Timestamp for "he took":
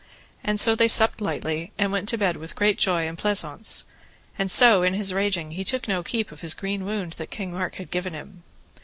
5.51-5.87